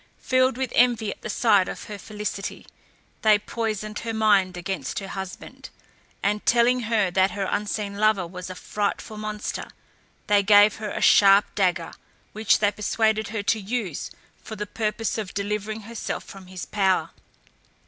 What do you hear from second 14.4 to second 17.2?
for the purpose of delivering herself from his power.